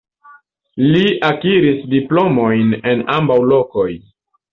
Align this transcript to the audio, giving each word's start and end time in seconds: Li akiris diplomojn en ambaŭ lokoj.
Li 0.93 1.01
akiris 1.27 1.83
diplomojn 1.91 2.73
en 2.93 3.05
ambaŭ 3.19 3.37
lokoj. 3.53 3.87